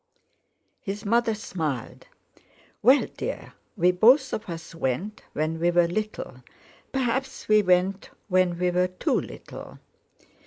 His 0.81 1.05
mother 1.05 1.35
smiled. 1.35 2.07
"Well, 2.81 3.05
dear, 3.17 3.53
we 3.77 3.91
both 3.91 4.33
of 4.33 4.49
us 4.49 4.73
went 4.73 5.21
when 5.33 5.59
we 5.59 5.69
were 5.69 5.87
little. 5.87 6.41
Perhaps 6.91 7.47
we 7.47 7.61
went 7.61 8.09
when 8.27 8.57
we 8.57 8.71
were 8.71 8.87
too 8.87 9.19
little." 9.21 9.77